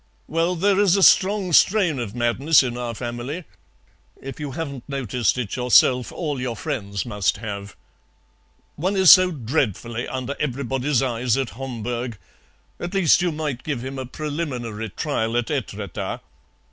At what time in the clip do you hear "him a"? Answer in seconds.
13.85-14.07